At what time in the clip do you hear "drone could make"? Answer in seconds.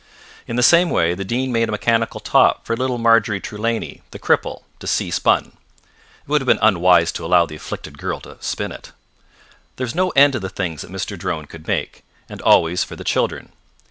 11.15-12.03